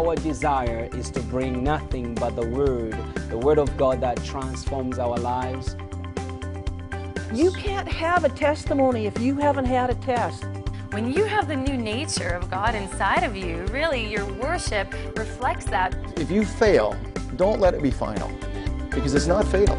[0.00, 2.96] our desire is to bring nothing but the Word,
[3.28, 5.76] the Word of God that transforms our lives.
[7.34, 10.44] You can't have a testimony if you haven't had a test.
[10.90, 15.66] When you have the new nature of God inside of you, really your worship reflects
[15.66, 15.94] that.
[16.16, 16.96] If you fail,
[17.36, 18.30] don't let it be final
[18.90, 19.76] because it's not fatal.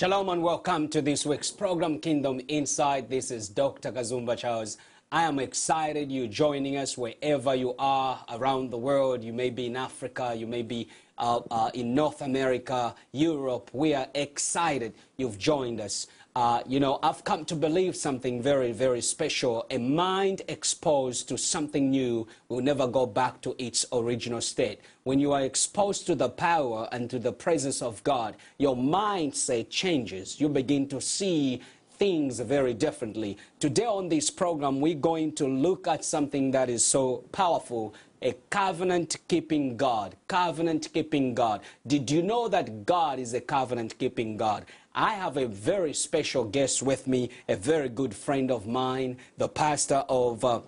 [0.00, 3.10] Shalom and welcome to this week's program, Kingdom Insight.
[3.10, 3.92] This is Dr.
[3.92, 4.78] Kazumba Charles.
[5.12, 9.22] I am excited you joining us wherever you are around the world.
[9.22, 13.68] You may be in Africa, you may be uh, uh, in North America, Europe.
[13.74, 16.06] We are excited you've joined us.
[16.36, 19.66] Uh, you know, I've come to believe something very, very special.
[19.70, 24.80] A mind exposed to something new will never go back to its original state.
[25.02, 29.70] When you are exposed to the power and to the presence of God, your mindset
[29.70, 30.40] changes.
[30.40, 31.62] You begin to see
[31.98, 33.36] things very differently.
[33.58, 38.34] Today on this program, we're going to look at something that is so powerful a
[38.50, 40.14] covenant keeping God.
[40.28, 41.62] Covenant keeping God.
[41.86, 44.66] Did you know that God is a covenant keeping God?
[44.94, 49.48] I have a very special guest with me, a very good friend of mine, the
[49.48, 50.62] pastor of uh,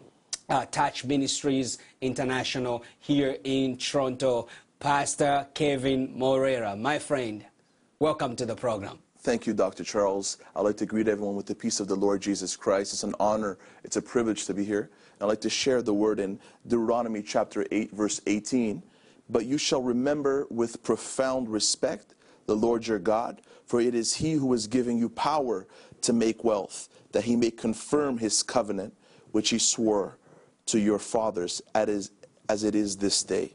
[0.48, 4.46] uh, Torch Ministries International here in Toronto,
[4.78, 6.78] Pastor Kevin Morera.
[6.78, 7.44] My friend,
[7.98, 9.00] welcome to the program.
[9.18, 9.82] Thank you, Dr.
[9.82, 10.38] Charles.
[10.54, 12.92] I'd like to greet everyone with the peace of the Lord Jesus Christ.
[12.92, 14.90] It's an honor, it's a privilege to be here.
[15.20, 18.84] I'd like to share the word in Deuteronomy chapter 8, verse 18.
[19.28, 22.14] But you shall remember with profound respect
[22.46, 25.66] the Lord your God, for it is he who is giving you power
[26.02, 28.94] to make wealth, that he may confirm his covenant,
[29.30, 30.18] which he swore
[30.66, 32.10] to your fathers as
[32.64, 33.54] it is this day.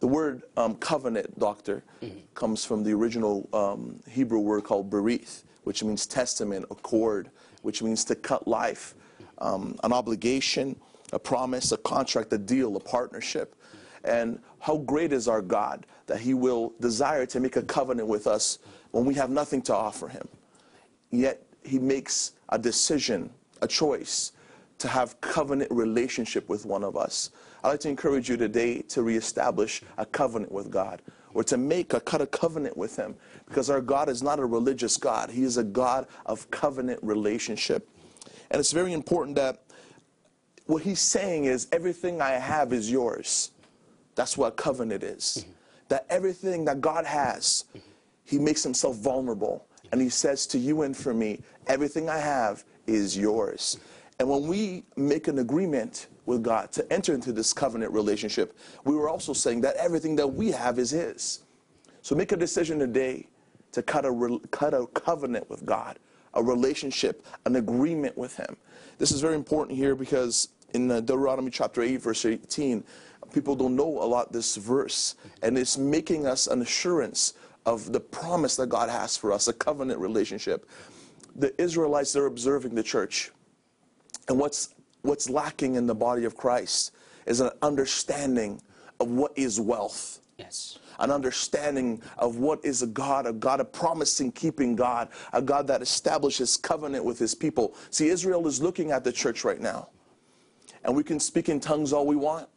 [0.00, 2.18] The word um, covenant, doctor, mm-hmm.
[2.34, 7.30] comes from the original um, Hebrew word called berith, which means testament, accord,
[7.62, 8.94] which means to cut life
[9.38, 10.76] um, an obligation,
[11.12, 13.54] a promise, a contract, a deal, a partnership.
[14.04, 18.26] And how great is our God that He will desire to make a covenant with
[18.26, 18.60] us
[18.92, 20.26] when we have nothing to offer Him.
[21.10, 23.28] Yet He makes a decision,
[23.60, 24.32] a choice
[24.78, 27.28] to have covenant relationship with one of us.
[27.62, 31.02] I'd like to encourage you today to reestablish a covenant with God
[31.34, 34.46] or to make a cut a covenant with him because our God is not a
[34.46, 35.30] religious God.
[35.30, 37.86] He is a God of covenant relationship.
[38.50, 39.62] And it's very important that
[40.64, 43.50] what he's saying is everything I have is yours.
[44.14, 45.38] That's what covenant is.
[45.40, 45.50] Mm-hmm.
[45.88, 47.88] That everything that God has, mm-hmm.
[48.24, 49.66] he makes himself vulnerable.
[49.92, 53.78] And he says to you and for me, everything I have is yours.
[54.18, 58.94] And when we make an agreement with God to enter into this covenant relationship, we
[58.94, 61.42] were also saying that everything that we have is his.
[62.02, 63.28] So make a decision today
[63.72, 65.98] to cut a, cut a covenant with God
[66.34, 68.56] a relationship, an agreement with Him.
[68.98, 72.84] This is very important here because in Deuteronomy chapter 8, verse 18,
[73.34, 77.34] people don't know a lot this verse, and it's making us an assurance
[77.66, 80.68] of the promise that God has for us, a covenant relationship.
[81.36, 83.32] The Israelites, they're observing the church.
[84.28, 86.92] And what's, what's lacking in the body of Christ
[87.26, 88.60] is an understanding
[89.00, 90.20] of what is wealth.
[90.38, 95.42] Yes an understanding of what is a God, a God, a promising keeping God, a
[95.42, 97.74] God that establishes covenant with his people.
[97.90, 99.88] See, Israel is looking at the church right now.
[100.84, 102.48] And we can speak in tongues all we want.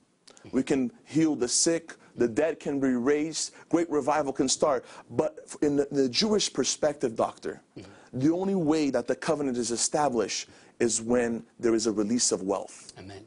[0.52, 1.96] We can heal the sick.
[2.16, 3.54] The dead can be raised.
[3.70, 4.86] Great revival can start.
[5.12, 8.20] But in the, the Jewish perspective, doctor, mm-hmm.
[8.20, 10.50] the only way that the covenant is established
[10.80, 12.94] is when there is a release of wealth.
[13.00, 13.24] Amen.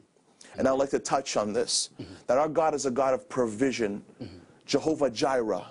[0.57, 2.15] And I'd like to touch on this mm-hmm.
[2.27, 4.03] that our God is a God of provision.
[4.21, 4.37] Mm-hmm
[4.71, 5.67] Jehovah Jireh.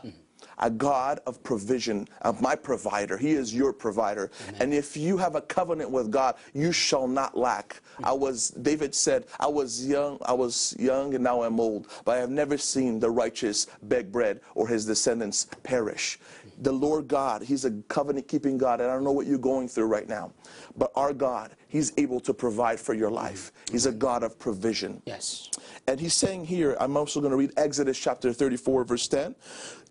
[0.60, 3.18] A God of provision, of my provider.
[3.18, 4.32] He is your provider.
[4.50, 4.62] Amen.
[4.62, 7.82] And if you have a covenant with God, you shall not lack.
[8.04, 8.22] I mm-hmm.
[8.22, 12.20] was, David said, I was young, I was young and now I'm old, but I
[12.20, 16.20] have never seen the righteous beg bread or his descendants perish
[16.62, 18.82] the Lord God, He's a covenant keeping God.
[18.82, 20.32] And I don't know what you're going through right now,
[20.78, 23.52] but our God, He's able to provide for your life.
[23.72, 25.04] He's a God of provision.
[25.06, 25.50] Yes.
[25.88, 29.36] And He's saying here, I'm also going to read Exodus chapter 34, verse 10.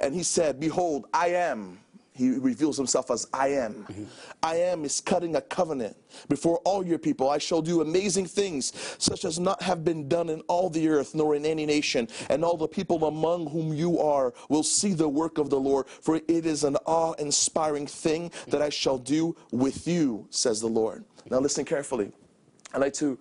[0.01, 1.79] And He said, Behold, I am
[2.19, 3.75] he reveals himself as I am.
[3.75, 4.05] Mm-hmm.
[4.43, 5.97] I am is cutting a covenant
[6.29, 7.31] before all your people.
[7.31, 11.15] I shall do amazing things, such as not have been done in all the earth,
[11.15, 12.09] nor in any nation.
[12.29, 15.87] And all the people among whom you are will see the work of the Lord,
[15.87, 20.67] for it is an awe inspiring thing that I shall do with you, says the
[20.67, 21.05] Lord.
[21.31, 22.11] Now, listen carefully.
[22.75, 23.17] I'd like to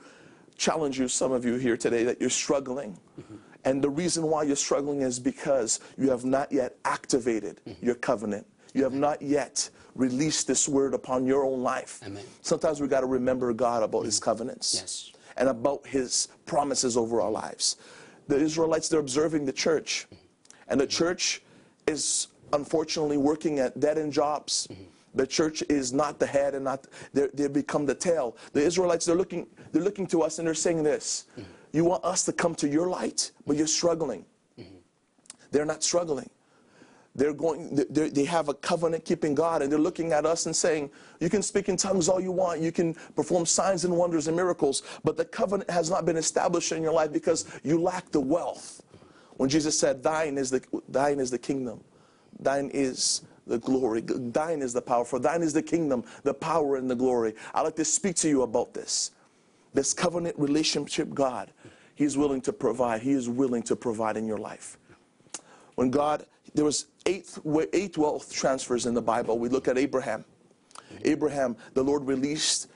[0.58, 2.98] challenge you, some of you here today, that you're struggling.
[3.20, 3.36] Mm-hmm
[3.68, 8.48] And the reason why you're struggling is because you have not yet activated your covenant.
[8.78, 12.00] You have not yet released this word upon your own life.
[12.06, 12.24] Amen.
[12.44, 14.26] Sometimes we got to remember God about his mm-hmm.
[14.26, 15.12] covenants Yes.
[15.36, 17.78] and about his promises over our lives.
[18.28, 20.24] The Israelites, they're observing the church, mm-hmm.
[20.68, 21.42] and the church
[21.88, 24.68] is unfortunately working at dead end jobs.
[24.70, 24.84] Mm-hmm.
[25.16, 28.38] The church is not the head and not they they become the tail.
[28.54, 31.26] The Israelites they're looking they're looking to us and they're saying this.
[31.72, 34.26] You want us to come to your light, but you're struggling.
[35.52, 36.30] They're not struggling.
[37.18, 40.56] They're going, they they have a covenant keeping God, and they're looking at us and
[40.56, 44.28] saying, You can speak in tongues all you want, you can perform signs and wonders
[44.28, 48.12] and miracles, but the covenant has not been established in your life because you lack
[48.12, 48.84] the wealth.
[49.38, 51.84] When Jesus said, Thine is the, thine is the kingdom,
[52.40, 56.76] thine is the glory, thine is the power, for thine is the kingdom, the power,
[56.76, 57.34] and the glory.
[57.56, 59.10] I'd like to speak to you about this.
[59.74, 61.52] This covenant relationship, God,
[61.96, 64.78] He is willing to provide, He is willing to provide in your life
[65.78, 67.38] when God, there was eight,
[67.74, 69.38] eight wealth transfers in the Bible.
[69.40, 70.26] We look at Abraham.
[71.04, 72.68] Abraham, the Lord released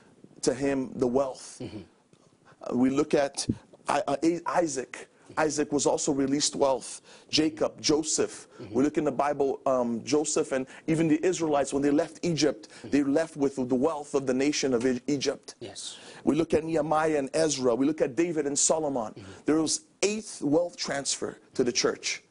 [0.42, 1.60] to him the wealth.
[1.62, 3.46] Uh, we look at
[3.88, 4.16] uh,
[4.46, 5.08] Isaac.
[5.38, 7.00] Isaac was also released wealth.
[7.30, 8.48] Jacob, Joseph.
[8.70, 12.68] We look in the Bible, um, Joseph and even the Israelites, when they left Egypt,
[12.84, 15.54] they left with the wealth of the nation of Egypt.
[15.60, 15.96] Yes.
[16.24, 17.74] We look at Nehemiah and Ezra.
[17.74, 19.14] We look at David and Solomon.
[19.46, 22.22] There was eighth wealth transfer to the church.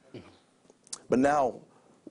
[1.11, 1.55] But now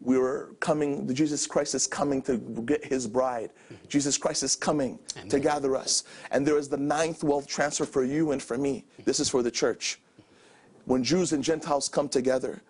[0.02, 3.50] we're coming, the Jesus Christ is coming to get his bride.
[3.88, 4.98] Jesus Christ is coming
[5.30, 6.04] to gather us.
[6.30, 8.84] And there is the ninth wealth transfer for you and for me.
[9.06, 9.98] This is for the church.
[10.84, 12.60] When Jews and Gentiles come together,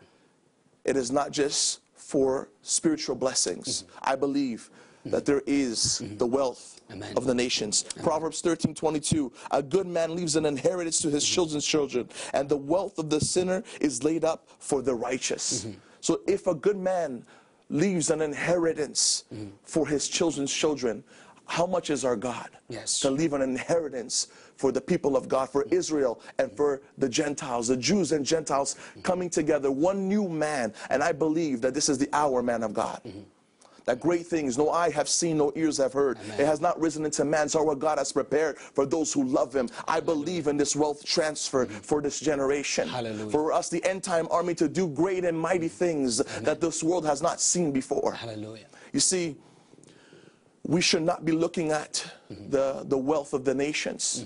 [0.84, 3.84] it is not just for spiritual blessings.
[4.02, 4.70] I believe
[5.04, 7.12] that there is the wealth Amen.
[7.16, 7.82] of the nations.
[8.04, 9.32] Proverbs 13 22.
[9.50, 13.20] A good man leaves an inheritance to his children's children, and the wealth of the
[13.20, 15.64] sinner is laid up for the righteous.
[15.64, 15.78] Mm-hmm.
[16.00, 17.24] So if a good man
[17.68, 19.24] leaves an inheritance
[19.62, 21.04] for his children's children,
[21.46, 22.48] how much is our God?
[22.68, 23.00] Yes.
[23.00, 27.68] To leave an inheritance for the people of God, for Israel and for the Gentiles,
[27.68, 30.72] the Jews and Gentiles coming together, one new man.
[30.90, 33.00] And I believe that this is the hour, man of God.
[33.90, 36.16] That great things no eye have seen, no ears have heard.
[36.38, 39.52] It has not risen into man's heart what God has prepared for those who love
[39.52, 39.68] Him.
[39.88, 41.78] I believe in this wealth transfer mm-hmm.
[41.78, 42.86] for this generation.
[42.86, 43.32] Hallelujah.
[43.32, 45.74] For us, the end time army, to do great and mighty mm-hmm.
[45.74, 48.12] things that this world has not seen before.
[48.12, 48.66] Hallelujah.
[48.92, 49.36] You see,
[50.62, 52.48] we should not be looking at mm-hmm.
[52.48, 54.24] the, the wealth of the nations.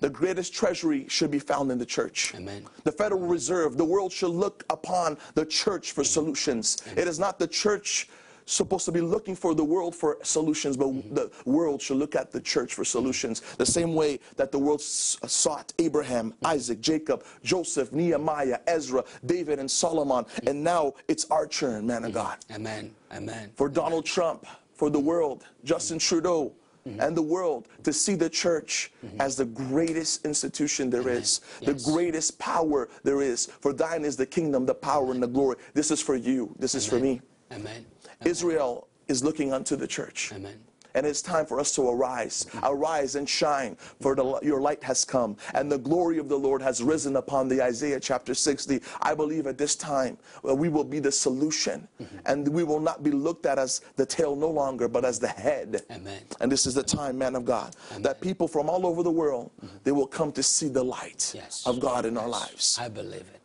[0.00, 2.32] The greatest treasury should be found in the church.
[2.34, 2.64] Amen.
[2.84, 6.82] The Federal Reserve, the world should look upon the church for solutions.
[6.96, 8.08] It is not the church
[8.46, 11.14] supposed to be looking for the world for solutions, but mm-hmm.
[11.14, 13.40] the world should look at the church for solutions.
[13.58, 16.46] The same way that the world s- uh, sought Abraham, mm-hmm.
[16.46, 20.24] Isaac, Jacob, Joseph, Nehemiah, Ezra, David, and Solomon.
[20.24, 20.48] Mm-hmm.
[20.48, 22.94] And now it's our turn, man of God Amen.
[23.12, 23.50] Amen.
[23.56, 26.52] for Donald Trump, for the world, Justin Trudeau,
[27.00, 31.84] and the world to see the church as the greatest institution there is, the Yes.
[31.84, 33.46] greatest power there is.
[33.60, 35.56] For thine is the kingdom, the power, and the glory.
[35.74, 37.20] This is for you, this is for me.
[37.52, 37.84] Amen.
[38.24, 40.32] Israel is looking unto the church.
[40.34, 40.58] Amen.
[40.94, 42.46] And it's time for us to arise.
[42.62, 46.62] Arise and shine, for the, your light has come, and the glory of the Lord
[46.62, 48.80] has risen upon the Isaiah chapter 60.
[49.02, 52.16] I believe at this time well, we will be the solution, mm-hmm.
[52.24, 55.28] and we will not be looked at as the tail no longer, but as the
[55.28, 55.82] head.
[55.90, 56.22] Amen.
[56.40, 59.50] And this is the time, man of God, that people from all over the world
[59.62, 59.76] mm-hmm.
[59.84, 61.66] they will come to see the light Yes.
[61.66, 62.78] of God in our lives.
[62.80, 63.40] I believe it.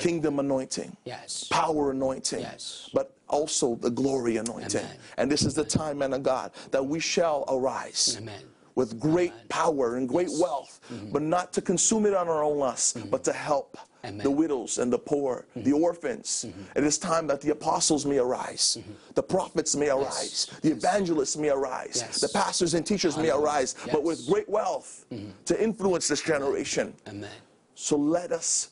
[0.00, 1.44] Kingdom anointing Yes.
[1.50, 2.90] power anointing, Yes.
[2.92, 4.80] but also the glory anointing.
[4.84, 4.96] Amen.
[5.16, 8.42] And this is the time, man of God, that we shall arise Amen.
[8.74, 11.10] with great power and great wealth, Mm-hmm.
[11.12, 14.18] but not to consume it on our own lust, but to help Amen.
[14.18, 14.22] Mm-hmm.
[14.24, 16.44] the widows and the poor, the orphans.
[16.76, 18.76] It is time that the apostles may arise,
[19.14, 22.20] the prophets may arise, the evangelists may arise, Yes.
[22.20, 25.06] the pastors and teachers may arise, but with great wealth
[25.46, 26.94] to influence this generation.
[27.08, 27.30] Amen.
[27.74, 28.68] So let us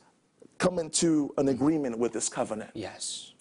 [0.62, 3.33] come into an agreement with this covenant Yes.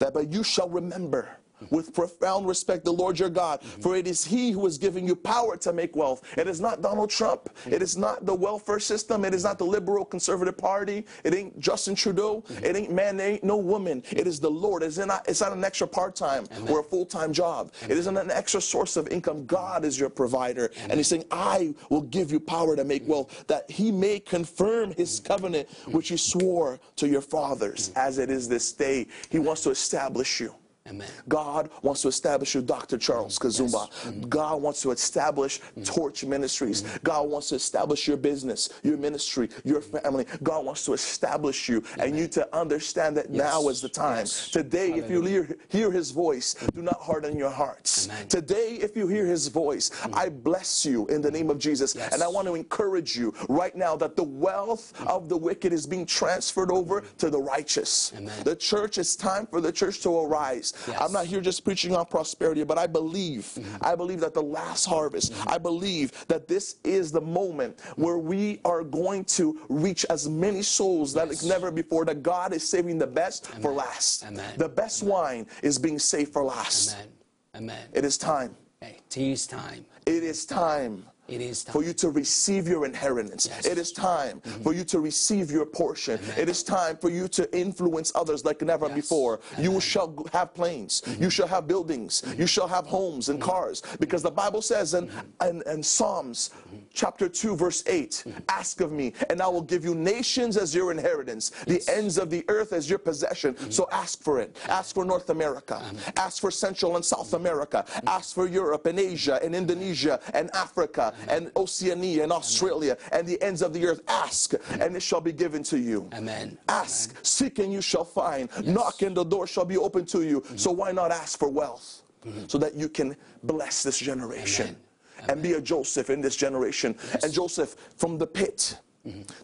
[0.00, 1.24] that but you shall remember
[1.70, 5.16] with profound respect the Lord your God, for it is He who is giving you
[5.16, 6.22] power to make wealth.
[6.38, 7.50] It is not Donald Trump.
[7.66, 9.24] It is not the welfare system.
[9.24, 11.04] It is not the liberal conservative party.
[11.24, 12.44] It ain't Justin Trudeau.
[12.62, 14.02] It ain't man, it ain't no woman.
[14.10, 14.82] It is the Lord.
[14.82, 17.72] It's not, it's not an extra part time or a full time job.
[17.82, 19.46] It isn't an extra source of income.
[19.46, 20.70] God is your provider.
[20.88, 24.92] And He's saying, I will give you power to make wealth, that He may confirm
[24.92, 29.06] His covenant, which He swore to your fathers as it is this day.
[29.30, 30.54] He wants to establish you.
[30.88, 31.08] Amen.
[31.28, 32.98] God wants to establish you, Dr.
[32.98, 33.90] Charles mm, Kazumba.
[33.90, 34.20] Mm-hmm.
[34.28, 35.84] God wants to establish mm.
[35.84, 36.82] Torch Ministries.
[36.82, 36.96] Mm-hmm.
[37.02, 40.26] God wants to establish your business, your ministry, your family.
[40.42, 44.18] God wants to establish you and you to understand that now is the time.
[44.18, 44.50] Yes.
[44.50, 48.08] Today, if you hear, hear his voice, do not harden your hearts.
[48.08, 48.28] Amen.
[48.28, 50.14] Today, if you hear his voice, mm.
[50.14, 51.94] I bless you in the name of Jesus.
[51.94, 52.12] Yes.
[52.12, 55.86] And I want to encourage you right now that the wealth of the wicked is
[55.86, 58.12] being transferred over to the righteous.
[58.16, 58.42] Amen.
[58.44, 60.74] The church, it's time for the church to arise.
[60.86, 61.00] Yes.
[61.00, 63.76] I'm not here just preaching on prosperity, but I believe, Mm-hmm.
[63.84, 68.60] I believe that the last harvest, I believe that this is the moment where we
[68.64, 71.42] are going to reach as many souls that Yes.
[71.44, 73.74] never before, that God is saving the best for Amen.
[73.76, 74.24] last.
[74.26, 74.54] Amen.
[74.58, 76.94] The best wine is being saved for last.
[76.94, 77.08] Amen.
[77.56, 77.88] Amen.
[77.92, 78.54] It is time.
[78.80, 79.84] Hey, It is time.
[80.04, 81.72] It is time It is time.
[81.72, 83.46] for you to receive your inheritance.
[83.50, 83.62] Yes.
[83.62, 83.72] Mm-hmm.
[83.72, 86.20] It is time for you to receive your portion.
[86.36, 89.40] It is time for you to influence others like never before.
[89.58, 91.02] You shall have planes.
[91.02, 91.22] Mm-hmm.
[91.22, 92.22] You shall have buildings.
[92.36, 93.82] You shall have homes and cars.
[94.00, 95.48] Because the Bible says in, Mm-hmm.
[95.48, 96.50] in, in Psalms
[96.92, 100.90] chapter 2, verse 8, ask of me, and I will give you nations as your
[100.90, 103.54] inheritance, the ends of the earth as your possession.
[103.54, 103.70] Mm-hmm.
[103.70, 104.56] So ask for it.
[104.68, 105.80] Ask for North America.
[106.16, 107.84] Ask for Central and South America.
[108.06, 113.40] Ask for Europe and Asia and Indonesia and Africa and Oceania and Australia and the
[113.42, 114.00] ends of the earth.
[114.08, 116.08] Ask, and it shall be given to you.
[116.14, 116.58] Amen.
[116.68, 118.48] Ask, seek, and you shall find.
[118.66, 120.42] Knock, and the door shall be open to you.
[120.56, 122.02] So why not ask for wealth?
[122.48, 124.76] So that you can bless this generation
[125.18, 125.30] Amen.
[125.30, 126.96] and be a Joseph in this generation.
[127.22, 128.78] And Joseph from the pit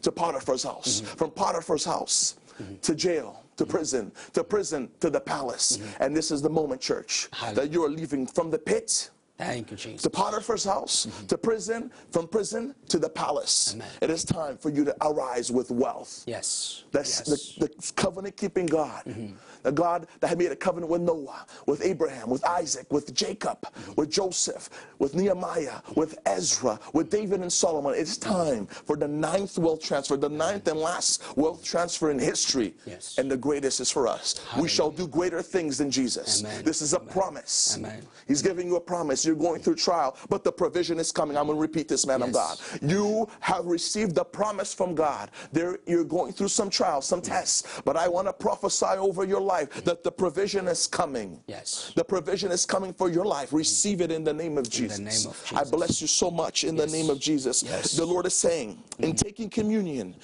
[0.02, 2.36] to Potiphar's house, from Potiphar's house
[2.82, 5.78] to jail, to prison, to prison, to the palace.
[6.00, 9.10] And this is the moment, church, that you are leaving from the pit
[9.46, 10.02] Thank you, Jesus.
[10.02, 11.26] to Potiphar's house, mm-hmm.
[11.26, 13.74] to prison, from prison to the palace.
[13.74, 13.88] Amen.
[14.00, 16.24] It is time for you to arise with wealth.
[16.26, 16.84] Yes.
[16.92, 17.54] That's yes.
[17.56, 19.04] the, the covenant keeping God.
[19.06, 19.34] Mm-hmm.
[19.62, 23.60] The God that had made a covenant with Noah, with Abraham, with Isaac, with Jacob,
[23.60, 23.92] mm-hmm.
[23.96, 24.68] with Joseph,
[24.98, 27.94] with Nehemiah, with Ezra, with David and Solomon.
[27.96, 32.74] It's time for the ninth wealth transfer, the ninth and last wealth transfer in history.
[32.86, 33.18] Yes.
[33.18, 34.44] And the greatest is for us.
[34.58, 36.42] We shall do greater things than Jesus.
[36.42, 36.64] Amen.
[36.64, 37.76] This is a promise.
[37.78, 38.02] Amen.
[38.26, 39.24] He's giving you a promise.
[39.24, 41.36] You're going through trial, but the provision is coming.
[41.36, 42.58] I'm going to repeat this, man of God.
[42.80, 45.30] You have received the promise from God.
[45.52, 49.40] There, you're going through some trials, some tests, but I want to prophesy over your
[49.40, 51.40] life that the provision is coming.
[51.46, 51.92] Yes.
[51.94, 53.52] The provision is coming for your life.
[53.52, 54.98] Receive it in the name of Jesus.
[54.98, 57.62] name of I bless you so much in the name of Jesus.
[57.62, 57.92] Yes.
[57.92, 60.14] The Lord is saying, in taking communion,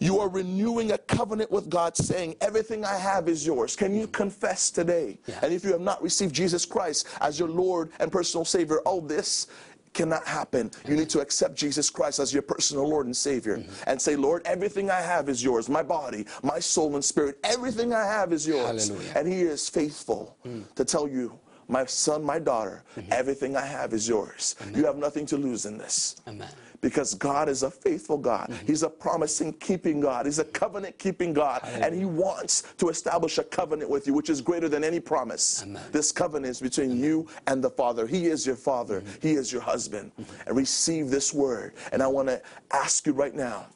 [0.00, 3.76] you are renewing a covenant with God, saying, Everything I have is yours.
[3.76, 5.18] Can you confess today?
[5.26, 5.38] Yeah.
[5.42, 9.00] And if you have not received Jesus Christ as your Lord and personal Savior, all
[9.00, 9.46] this
[9.92, 10.70] cannot happen.
[10.88, 13.72] You need to accept Jesus Christ as your personal Lord and Savior Mm-hmm.
[13.86, 15.68] and say, Lord, everything I have is yours.
[15.68, 18.88] My body, my soul, and spirit, everything I have is yours.
[18.88, 19.12] Hallelujah.
[19.14, 20.36] And He is faithful
[20.74, 23.12] to tell you, my son, my daughter, Mm-hmm.
[23.12, 24.56] everything I have is yours.
[24.74, 26.16] You have nothing to lose in this.
[26.26, 26.48] Amen.
[26.84, 28.50] Because God is a faithful God.
[28.50, 28.66] Mm-hmm.
[28.66, 30.26] He's a promising keeping God.
[30.26, 31.62] He's a covenant keeping God.
[31.64, 35.62] And He wants to establish a covenant with you, which is greater than any promise.
[35.62, 35.82] Amen.
[35.92, 38.06] This covenant is between you and the Father.
[38.06, 39.26] He is your Father, Mm-hmm.
[39.26, 40.12] He is your husband.
[40.46, 41.72] And receive this word.
[41.90, 43.66] And I want to ask you right now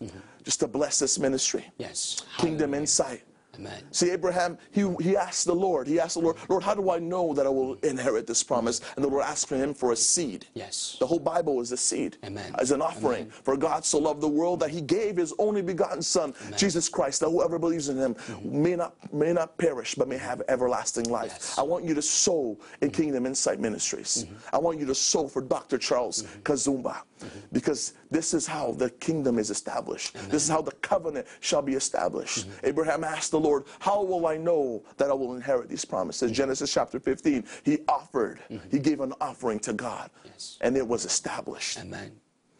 [0.44, 1.64] just to bless this ministry.
[1.78, 2.22] Yes.
[2.36, 2.80] Kingdom Hallelujah.
[2.82, 3.22] insight.
[3.58, 3.82] Amen.
[3.90, 6.98] See, Abraham, he, he asked the Lord, he asked the Lord, Lord, how do I
[6.98, 8.80] know that I will inherit this promise?
[8.96, 10.46] And the Lord asked for him for a seed.
[10.54, 10.96] Yes.
[11.00, 12.16] The whole Bible is a seed.
[12.24, 12.54] Amen.
[12.58, 13.22] As an offering.
[13.22, 13.32] Amen.
[13.42, 17.20] For God so loved the world that he gave his only begotten Son, Jesus Christ,
[17.20, 18.62] that whoever believes in him mm-hmm.
[18.62, 21.32] may not may not perish, but may have everlasting life.
[21.32, 21.58] Yes.
[21.58, 23.02] I want you to sow in mm-hmm.
[23.02, 24.24] Kingdom Insight Ministries.
[24.24, 24.54] Mm-hmm.
[24.54, 25.78] I want you to sow for Dr.
[25.78, 27.02] Charles Kazumba.
[27.52, 30.14] Because this is how the kingdom is established.
[30.30, 32.46] This is how the covenant shall be established.
[32.62, 33.47] Abraham asked the Lord,
[33.78, 36.30] How will I know that I will inherit these promises?
[36.30, 36.36] Mm-hmm.
[36.36, 37.44] Genesis chapter 15.
[37.64, 38.68] He offered, mm-hmm.
[38.70, 40.58] he gave an offering to God, Yes.
[40.60, 41.78] and it was established.
[41.78, 42.12] Amen.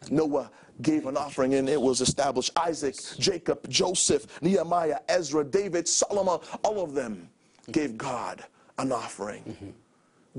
[0.09, 0.49] Noah
[0.81, 2.51] gave an offering and it was established.
[2.55, 7.71] Isaac, Jacob, Joseph, Nehemiah, Ezra, David, Solomon, all of them mm-hmm.
[7.71, 8.43] gave God
[8.77, 9.73] an offering.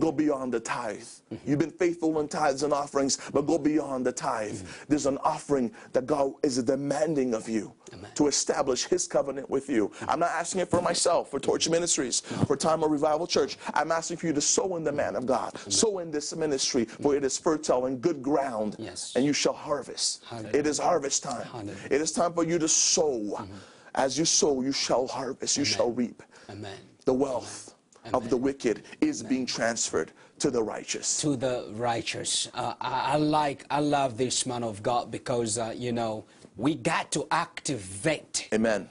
[0.01, 1.07] Go beyond the tithe.
[1.47, 4.61] You've been faithful in tithes and offerings, but go beyond the tithe.
[4.89, 7.73] There's an offering that God is demanding of you
[8.15, 9.93] to establish His covenant with you.
[10.09, 13.59] I'm not asking it for myself, for Torch Ministries, for Time of Revival Church.
[13.75, 16.87] I'm asking for you to sow in the man of God, sow in this ministry,
[16.87, 19.13] for it is fertile and good ground, Yes.
[19.17, 20.25] and you shall harvest.
[20.25, 20.57] Hallelujah.
[20.57, 21.47] It is harvest time.
[21.47, 21.77] Hallelujah.
[21.91, 23.21] It is time for you to sow.
[23.21, 23.55] Mm-hmm.
[23.95, 26.23] As you sow, you shall harvest, you shall reap.
[26.49, 26.79] Amen.
[27.05, 27.75] The wealth
[28.13, 31.21] of the wicked is being transferred to the righteous.
[31.21, 32.49] to the righteous.
[32.55, 36.25] Uh, I, I like, I love this man of God because, uh, you know,
[36.57, 38.89] we got to activate Amen.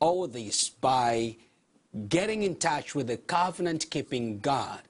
[0.00, 1.36] all this by
[2.08, 4.80] getting in touch with the covenant keeping God.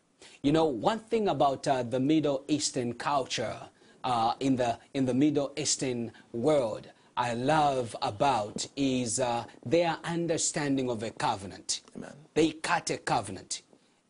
[0.42, 3.56] You know, one thing about uh, the Middle Eastern culture,
[4.04, 10.88] uh, in, the, in the Middle Eastern world, I love about is uh, their understanding
[10.88, 11.80] of a covenant.
[11.96, 12.12] Amen.
[12.34, 13.62] They cut a covenant.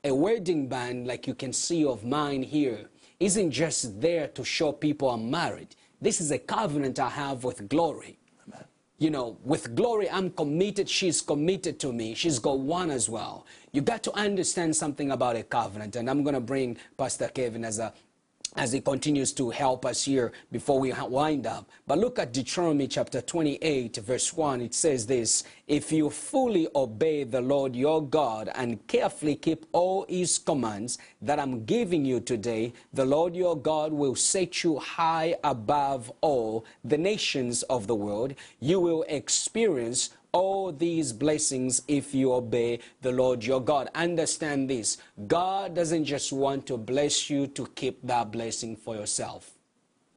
[0.05, 4.73] A wedding band, like you can see of mine here, isn't just there to show
[4.73, 5.75] people I'm married.
[6.03, 8.19] This is a covenant I have with glory.
[8.47, 8.65] Amen.
[8.99, 10.87] You know, with glory, I'm committed.
[10.87, 12.15] She's committed to me.
[12.15, 13.47] She's got one as well.
[13.73, 15.97] You got to understand something about a covenant.
[15.97, 17.95] And I'm going to bring Pastor Kevin as a
[18.57, 21.69] as he continues to help us here before we wind up.
[21.87, 24.61] But look at Deuteronomy chapter 28, verse 1.
[24.61, 30.07] It says this If you fully obey the Lord your God and carefully keep all
[30.09, 35.37] his commands that I'm giving you today, the Lord your God will set you high
[35.45, 38.35] above all the nations of the world.
[38.61, 43.89] You will experience all these blessings if you obey the Lord your God.
[43.95, 49.51] Understand this God doesn't just want to bless you to keep that blessing for yourself.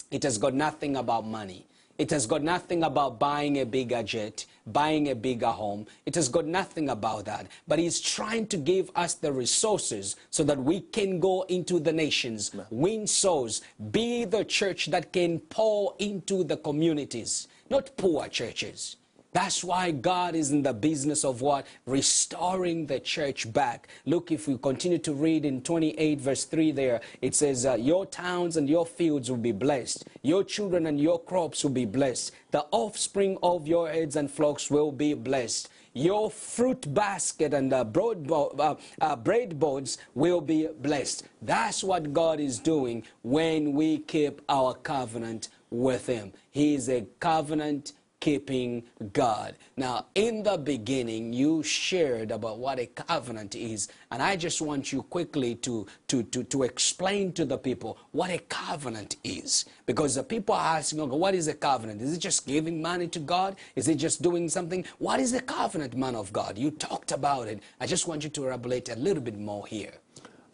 [0.10, 1.68] It has got nothing about money.
[1.98, 5.86] It has got nothing about buying a bigger jet, buying a bigger home.
[6.06, 7.48] It has got nothing about that.
[7.68, 11.94] But He's trying to give us the resources so that we can go into the
[11.94, 18.96] nations, win souls, be the church that can pour into the communities, not poor churches.
[19.33, 21.65] That's why God is in the business of what?
[21.85, 23.88] Restoring the church back.
[24.05, 28.05] Look, if we continue to read in 28 verse 3 there, it says, uh, Your
[28.05, 30.05] towns and your fields will be blessed.
[30.21, 32.31] Your children and your crops will be blessed.
[32.51, 35.69] The offspring of your heads and flocks will be blessed.
[35.93, 41.25] Your fruit basket and the broad bo- uh, uh, bread boards will be blessed.
[41.41, 46.31] That's what God is doing when we keep our covenant with Him.
[46.50, 49.55] He is a covenant keeping God.
[49.75, 54.93] Now, in the beginning, you shared about what a covenant is, and I just want
[54.93, 59.65] you quickly to, to, to, to explain to the people what a covenant is.
[59.86, 62.01] Because the people are asking, okay, what is a covenant?
[62.01, 63.57] Is it just giving money to God?
[63.75, 64.86] Is it just doing something?
[64.99, 66.57] What is a covenant, man of God?
[66.57, 67.62] You talked about it.
[67.81, 69.93] I just want you to elaborate a little bit more here.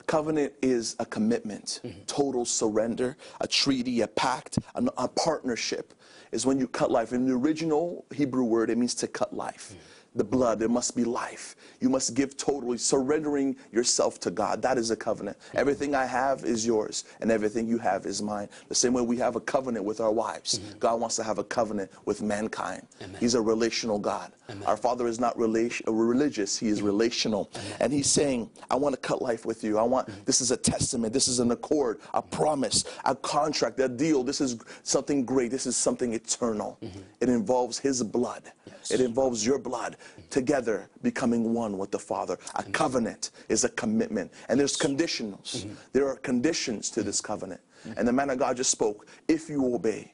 [0.08, 2.00] Covenant is a commitment, mm-hmm.
[2.08, 5.94] total surrender, a treaty, a pact, a, a partnership.
[6.32, 7.14] Is when you cut life.
[7.14, 9.70] In the original Hebrew word, it means to cut life.
[9.70, 9.97] Mm-hmm.
[10.18, 11.56] The blood, there must be life.
[11.80, 14.64] You must give totally, surrendering yourself to God.
[14.64, 15.38] That is a covenant.
[15.54, 18.50] Everything I have is yours, and everything you have is mine.
[18.68, 20.58] The same way we have a covenant with our wives.
[20.80, 22.82] God wants to have a covenant with mankind.
[23.20, 24.32] He's a relational God.
[24.66, 27.52] Our Father is not relation, uh, religious, He is relational.
[27.80, 29.78] And He's saying, I want to cut life with you.
[29.78, 33.90] I want, this is a testament, this is an accord, a promise, a contract, a
[33.90, 34.24] deal.
[34.24, 36.80] This is something great, this is something eternal.
[37.20, 38.44] It involves His blood,
[38.90, 39.98] it involves your blood
[40.30, 42.38] together becoming one with the Father.
[42.56, 44.32] A covenant is a commitment.
[44.50, 45.68] And there's conditionals.
[45.94, 47.62] There are conditions to this covenant.
[47.96, 50.14] And the man of God just spoke if you obey,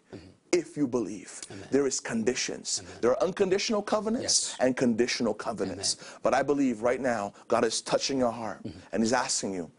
[0.52, 2.84] if you believe, there is conditions.
[3.02, 4.58] There are unconditional covenants Yes.
[4.60, 5.98] and conditional covenants.
[6.22, 9.72] But I believe right now God is touching your heart and He's asking you,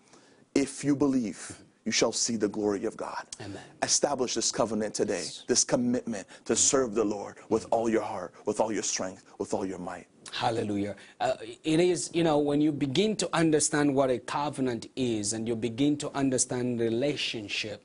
[0.55, 3.27] if you believe, you shall see the glory of God.
[3.41, 3.61] Amen.
[3.83, 8.61] Establish this covenant today, this commitment to serve the Lord with all your heart, with
[8.61, 10.07] all your strength, with all your might.
[10.33, 10.97] Hallelujah.
[11.21, 15.47] Uh, it is, you know, when you begin to understand what a covenant is and
[15.47, 17.85] you begin to understand relationship,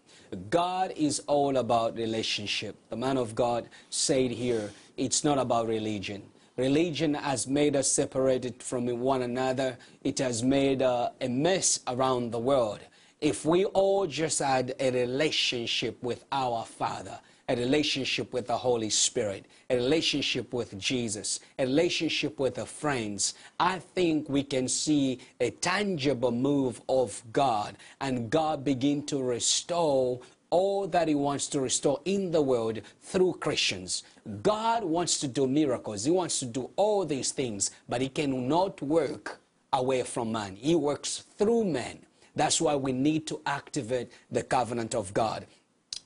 [0.49, 2.75] God is all about relationship.
[2.89, 6.23] The man of God said here, it's not about religion.
[6.55, 9.77] Religion has made us separated from one another.
[10.03, 12.79] It has made uh, a mess around the world.
[13.21, 18.89] If we all just had a relationship with our Father, a relationship with the Holy
[18.89, 25.19] Spirit, a relationship with Jesus, a relationship with the friends, I think we can see
[25.41, 31.59] a tangible move of God and God begin to restore all that He wants to
[31.59, 34.03] restore in the world through Christians.
[34.41, 38.81] God wants to do miracles, He wants to do all these things, but He cannot
[38.81, 39.41] work
[39.73, 40.55] away from man.
[40.55, 41.99] He works through man.
[42.35, 45.45] That's why we need to activate the covenant of God.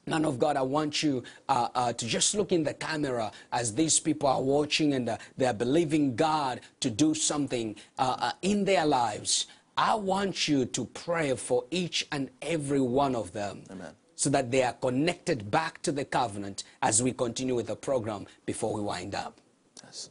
[0.06, 3.74] Man of God, I want you uh, uh, to just look in the camera as
[3.74, 8.66] these people are watching and uh, they're believing God to do something uh, uh, in
[8.66, 9.48] their lives.
[9.78, 13.94] I want you to pray for each and every one of them Amen.
[14.16, 18.26] so that they are connected back to the covenant as we continue with the program
[18.46, 19.40] before we wind up.
[19.84, 20.10] Yes.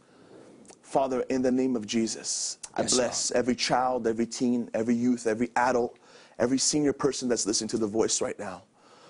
[0.83, 5.27] Father, in the name of Jesus, I Yes, bless every child, every teen, every youth,
[5.27, 5.99] every adult,
[6.43, 8.65] every senior person that's listening to the voice right now.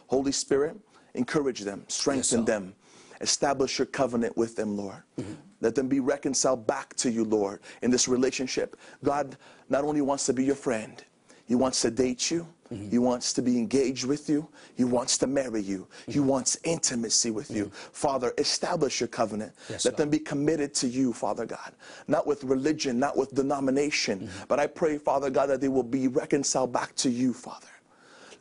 [0.09, 0.77] Holy Spirit,
[1.15, 2.47] encourage them, strengthen Lord.
[2.47, 2.75] them,
[3.23, 5.03] establish your covenant with them, Lord.
[5.19, 5.33] Mm-hmm.
[5.63, 8.77] Let them be reconciled back to you, Lord, in this relationship.
[9.03, 9.39] God
[9.71, 11.03] not only wants to be your friend,
[11.47, 12.47] He wants to date you.
[12.91, 14.49] He wants to be engaged with you.
[14.75, 15.87] He wants to marry you.
[16.07, 16.27] He mm-hmm.
[16.27, 17.67] wants intimacy with you.
[17.67, 17.91] Mm-hmm.
[17.93, 19.53] Father, establish your covenant.
[19.69, 19.99] Yes, Let Lord.
[19.99, 21.73] them be committed to you, Father God.
[22.09, 24.45] Not with religion, not with denomination, mm-hmm.
[24.49, 27.72] but I pray, Father God, that they will be reconciled back to you, Father.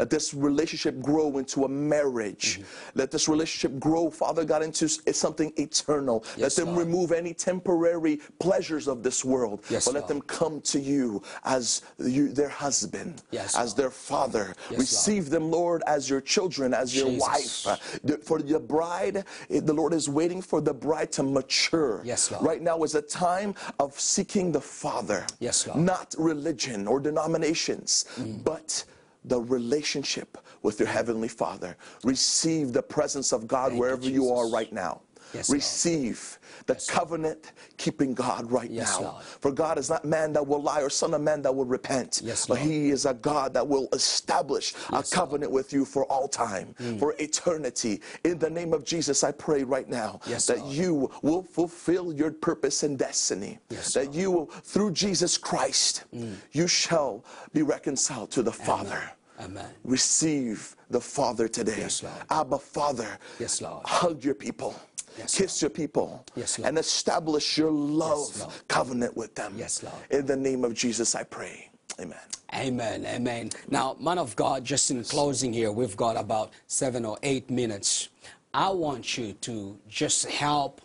[0.01, 2.57] Let this relationship grow into a marriage.
[2.57, 2.99] Mm-hmm.
[2.99, 6.25] Let this relationship grow, Father God, into something eternal.
[6.35, 6.87] Yes, let them Lord.
[6.87, 9.63] remove any temporary pleasures of this world.
[9.69, 10.09] Yes, but let Lord.
[10.09, 13.77] them come to you as you, their husband, Yes, as Lord.
[13.77, 14.55] their father.
[14.71, 17.65] Receive them, Lord, as your children, as your Jesus.
[17.67, 17.79] wife.
[18.03, 22.01] Uh, For the bride, the Lord is waiting for the bride to mature.
[22.03, 22.43] Yes, Lord.
[22.43, 25.27] Right now is a time of seeking the Father.
[25.39, 25.79] Yes, Lord.
[25.79, 28.43] Not religion or denominations, Mm.
[28.43, 28.83] but
[29.25, 31.77] the relationship with your heavenly Father.
[32.03, 35.01] Receive the presence of God Thank wherever you are right now.
[35.33, 35.55] Yes, Lord.
[35.57, 39.11] Receive the covenant keeping God right Yes, now.
[39.11, 39.23] Lord.
[39.23, 42.21] For God is not man that will lie or son of man that will repent.
[42.23, 42.69] Yes, but Lord.
[42.69, 46.75] He is a God that will establish a Yes, covenant with you for all time,
[46.79, 46.99] Mm.
[46.99, 48.01] for eternity.
[48.23, 50.73] In the name of Jesus, I pray right now Yes, that Lord.
[50.73, 53.59] you will fulfill your purpose and destiny.
[53.69, 54.15] Yes, that Lord.
[54.15, 56.03] you, will, through Jesus Christ,
[56.51, 59.01] you shall be reconciled to the Father.
[59.39, 59.69] Amen.
[59.83, 61.77] Receive the Father today.
[61.79, 62.15] Yes, Lord.
[62.29, 63.17] Abba, Father.
[63.39, 63.85] Yes, Lord.
[63.87, 64.75] Hug your people.
[65.17, 66.25] Yes, Kiss your people.
[66.35, 66.69] Yes, Lord.
[66.69, 68.53] and establish your love Lord.
[68.67, 69.53] covenant with them.
[69.57, 69.95] Yes, Lord.
[70.09, 71.69] In the name of Jesus, I pray.
[71.99, 72.17] Amen.
[72.53, 73.49] Amen, amen.
[73.69, 78.09] Now, man of God, just in closing here, we've got about seven or eight minutes.
[78.53, 80.81] I want you to just help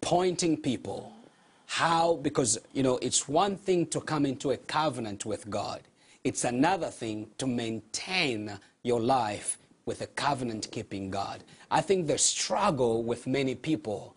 [0.00, 1.12] pointing people
[1.66, 5.80] how, because, you know, it's one thing to come into a covenant with God,
[6.24, 11.44] it's another thing to maintain your life with a covenant keeping God.
[11.70, 14.16] I think the struggle with many people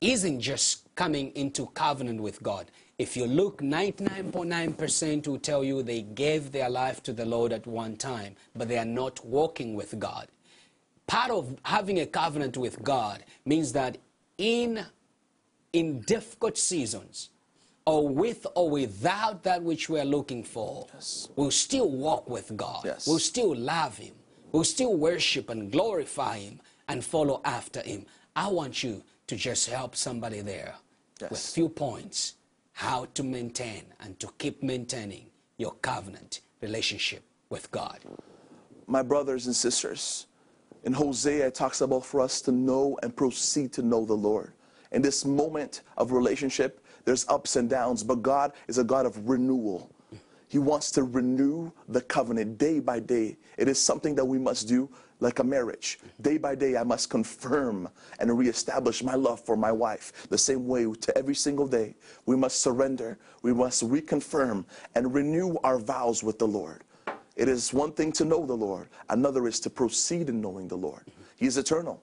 [0.00, 2.70] isn't just coming into covenant with God.
[2.98, 7.66] If you look, 99.9% will tell you they gave their life to the Lord at
[7.66, 10.28] one time, but they are not walking with God.
[11.06, 13.98] Part of having a covenant with God means that
[14.38, 14.84] in,
[15.72, 17.30] in difficult seasons,
[17.86, 20.86] or with or without that which we're looking for,
[21.36, 22.82] we'll still walk with God.
[22.86, 23.06] Yes.
[23.06, 24.14] We'll still love Him.
[24.54, 28.06] We'll still worship and glorify Him and follow after Him.
[28.36, 30.76] I want you to just help somebody there
[31.20, 31.52] with Yes.
[31.52, 32.34] few points
[32.74, 35.26] how to maintain and to keep maintaining
[35.58, 37.98] your covenant relationship with God.
[38.86, 40.26] my brothers and sisters,
[40.84, 44.52] in Hosea, it talks about for us to know and proceed to know the Lord.
[44.92, 49.28] In this moment of relationship, there's ups and downs, but God is a God of
[49.28, 49.90] renewal.
[50.48, 53.36] He wants to renew the covenant day by day.
[53.56, 54.88] It is something that we must do
[55.20, 55.98] like a marriage.
[56.20, 60.26] Day by day, I must confirm and reestablish my love for my wife.
[60.28, 65.56] The same way to every single day, we must surrender, we must reconfirm and renew
[65.64, 66.84] our vows with the Lord.
[67.36, 70.76] It is one thing to know the Lord, another is to proceed in knowing the
[70.76, 71.04] Lord.
[71.36, 72.02] He is eternal.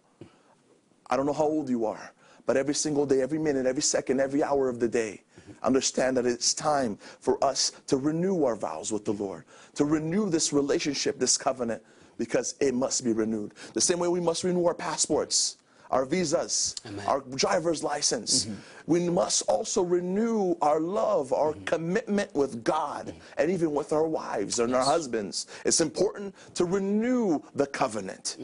[1.09, 2.13] I don't know how old you are,
[2.45, 5.23] but every single day, every minute, every second, every hour of the day,
[5.63, 10.29] understand that it's time for us to renew our vows with the Lord, to renew
[10.29, 11.81] this relationship, this covenant,
[12.17, 13.53] because it must be renewed.
[13.73, 15.57] The same way we must renew our passports,
[15.91, 17.05] our visas, Amen.
[17.05, 18.45] our driver's license.
[18.45, 18.55] Mm-hmm.
[18.87, 21.65] We must also renew our love, our mm-hmm.
[21.65, 23.19] commitment with God, mm-hmm.
[23.37, 25.47] and even with our wives and our husbands.
[25.65, 28.37] It's important to renew the covenant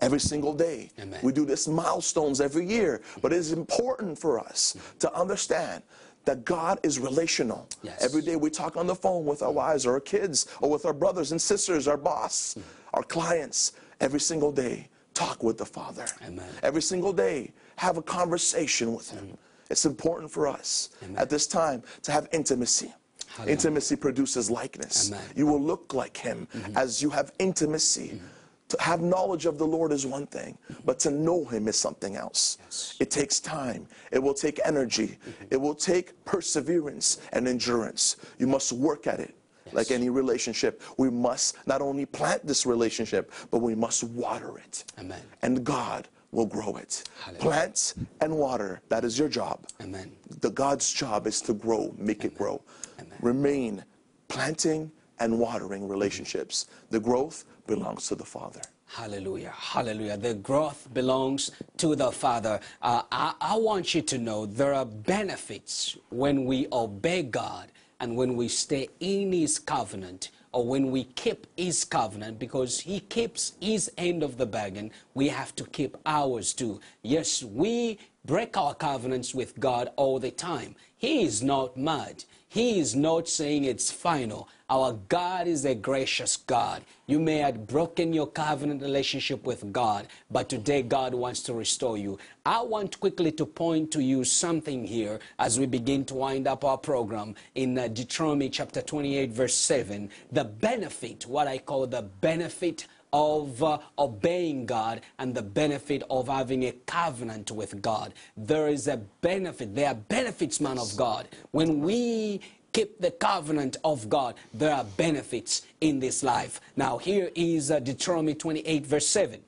[0.00, 0.90] every single day.
[1.00, 1.18] Amen.
[1.22, 5.82] We do this milestones every year, but it is important for us to understand
[6.24, 7.68] that God is relational.
[7.82, 8.02] Yes.
[8.04, 10.84] Every day we talk on the phone with our wives or our kids or with
[10.86, 12.60] our brothers and sisters, our boss, hmm.
[12.94, 13.72] our clients.
[14.00, 16.06] Every single day, talk with the Father.
[16.26, 16.48] Amen.
[16.62, 19.24] Every single day, have a conversation with Him.
[19.26, 19.34] Hmm.
[19.70, 22.92] It's important for us at this time to have intimacy.
[23.28, 23.52] Hallelujah.
[23.52, 25.10] Intimacy produces likeness.
[25.10, 25.24] Amen.
[25.34, 26.76] You will look like Him mm-hmm.
[26.76, 28.08] as you have intimacy.
[28.08, 28.26] Mm-hmm.
[28.72, 30.56] To have knowledge of the Lord is one thing,
[30.86, 32.56] but to know Him is something else.
[32.64, 32.96] Yes.
[33.00, 35.18] It takes time, it will take energy,
[35.50, 38.16] it will take perseverance and endurance.
[38.38, 39.34] You must work at it.
[39.72, 44.84] Like any relationship, we must not only plant this relationship, but we must water it.
[44.98, 45.20] Amen.
[45.42, 47.04] And God will grow it.
[47.20, 47.42] Hallelujah.
[47.42, 49.66] Plant and water, that is your job.
[49.82, 50.10] Amen.
[50.40, 52.62] The God's job is to grow, make it grow.
[52.98, 53.18] Amen.
[53.20, 53.84] Remain
[54.28, 54.90] planting
[55.22, 56.66] and watering relationships.
[56.90, 58.60] The growth belongs to the Father.
[58.86, 59.52] Hallelujah.
[59.56, 60.16] Hallelujah.
[60.16, 62.58] The growth belongs to the Father.
[62.82, 67.68] Uh, I, I want you to know there are benefits when we obey God
[68.00, 73.00] and when we stay in His covenant or when we keep His covenant, because He
[73.00, 76.80] keeps His end of the bargain, we have to keep ours too.
[77.02, 80.74] Yes, we break our covenants with God all the time.
[80.96, 82.24] He is not mad.
[82.52, 84.46] He is not saying it's final.
[84.68, 86.82] Our God is a gracious God.
[87.06, 91.96] You may have broken your covenant relationship with God, but today God wants to restore
[91.96, 92.18] you.
[92.44, 96.62] I want quickly to point to you something here as we begin to wind up
[96.62, 100.10] our program in uh, Deuteronomy chapter 28, verse 7.
[100.30, 106.28] The benefit, what I call the benefit of uh, obeying God and the benefit of
[106.28, 108.14] having a covenant with God.
[108.36, 109.74] There is a benefit.
[109.74, 111.28] There are benefits, man of God.
[111.50, 112.40] When we
[112.72, 116.60] keep the covenant of God, there are benefits in this life.
[116.76, 119.40] Now, here is uh, Deuteronomy 28, verse 7.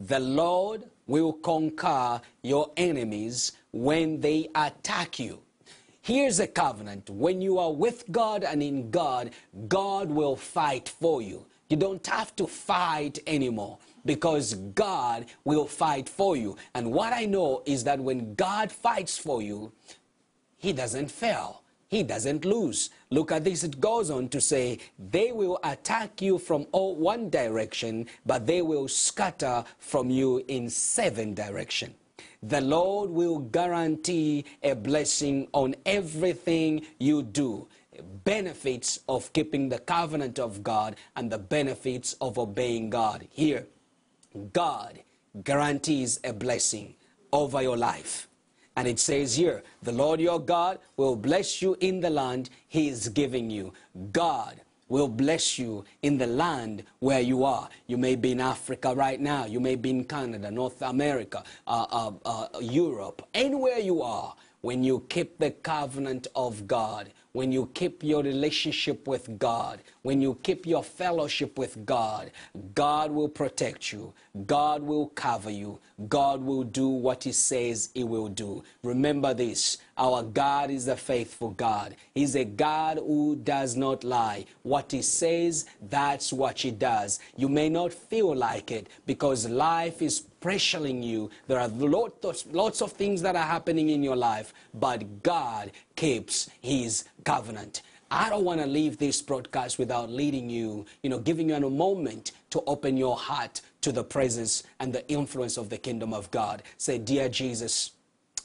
[0.00, 5.40] The Lord will conquer your enemies when they attack you.
[6.02, 7.10] Here's a covenant.
[7.10, 9.30] When you are with God and in God,
[9.66, 11.44] God will fight for you.
[11.68, 16.56] You don't have to fight anymore because God will fight for you.
[16.74, 19.72] And what I know is that when God fights for you,
[20.56, 21.62] He doesn't fail.
[21.88, 22.90] He doesn't lose.
[23.10, 23.64] Look at this.
[23.64, 28.60] It goes on to say, they will attack you from all one direction, but they
[28.60, 31.94] will scatter from you in seven direction.
[32.42, 37.66] The Lord will guarantee a blessing on everything you do
[38.24, 43.26] benefits of keeping the covenant of God and the benefits of obeying God.
[43.30, 43.66] Here,
[44.52, 45.00] God
[45.44, 46.94] guarantees a blessing
[47.32, 48.28] over your life.
[48.76, 52.88] And it says here, the Lord your God will bless you in the land he
[52.88, 53.72] is giving you.
[54.12, 57.68] God will bless you in the land where you are.
[57.86, 59.46] You may be in Africa right now.
[59.46, 64.34] You may be in Canada, North America, uh, uh, uh, Europe, anywhere you are.
[64.60, 70.22] When you keep the covenant of God, when you keep your relationship with God, when
[70.22, 72.30] you keep your fellowship with God,
[72.74, 74.14] God will protect you.
[74.46, 75.80] God will cover you.
[76.08, 78.64] God will do what He says He will do.
[78.82, 81.94] Remember this our God is a faithful God.
[82.14, 84.46] He's a God who does not lie.
[84.62, 87.20] What He says, that's what He does.
[87.36, 91.28] You may not feel like it because life is pressuring you.
[91.48, 96.48] There are lots, lots of things that are happening in your life, but God keeps
[96.62, 97.82] His covenant.
[98.10, 101.60] I don't want to leave this broadcast without leading you, you know, giving you a
[101.70, 106.30] moment to open your heart to the presence and the influence of the kingdom of
[106.30, 106.62] God.
[106.78, 107.92] Say, Dear Jesus,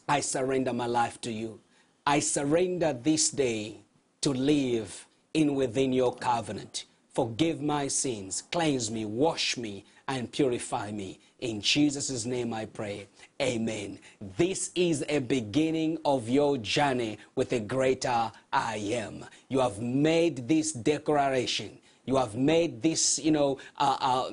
[0.08, 1.62] I surrender my life to you.
[2.06, 3.78] I surrender this day
[4.22, 6.86] to live in within your covenant.
[7.14, 11.20] Forgive my sins, cleanse me, wash me, and purify me.
[11.40, 13.08] In Jesus' name I pray.
[13.44, 14.00] Amen.
[14.38, 19.26] This is a beginning of your journey with a greater I am.
[19.50, 21.78] You have made this declaration.
[22.06, 24.32] You have made this, you know, uh, uh,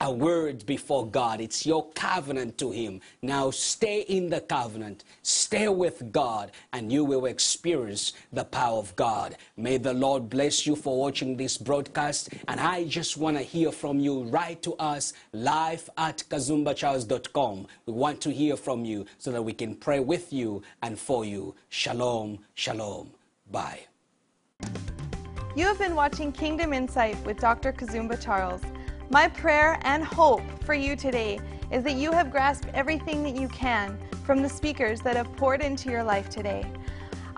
[0.00, 1.40] a word before God.
[1.40, 3.00] It's your covenant to Him.
[3.20, 8.96] Now stay in the covenant, stay with God, and you will experience the power of
[8.96, 9.36] God.
[9.56, 12.30] May the Lord bless you for watching this broadcast.
[12.48, 14.24] And I just want to hear from you.
[14.24, 17.66] Write to us live at kazumbacharles.com.
[17.86, 21.24] We want to hear from you so that we can pray with you and for
[21.24, 21.54] you.
[21.68, 23.10] Shalom, shalom.
[23.50, 23.80] Bye.
[25.56, 27.72] You have been watching Kingdom Insight with Dr.
[27.72, 28.62] Kazumba Charles.
[29.12, 31.40] My prayer and hope for you today
[31.72, 35.62] is that you have grasped everything that you can from the speakers that have poured
[35.62, 36.64] into your life today.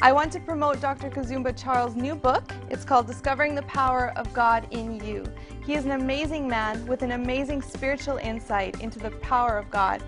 [0.03, 1.09] I want to promote Dr.
[1.09, 2.53] Kazumba Charles' new book.
[2.69, 5.25] It's called Discovering the Power of God in You.
[5.65, 10.03] He is an amazing man with an amazing spiritual insight into the power of God.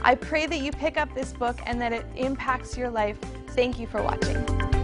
[0.00, 3.18] I pray that you pick up this book and that it impacts your life.
[3.48, 4.79] Thank you for watching.